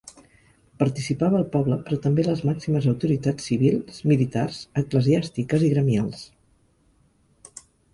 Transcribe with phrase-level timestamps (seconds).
[0.83, 6.29] Participava el poble però també les màximes autoritats civils, militars, eclesiàstiques i gremials.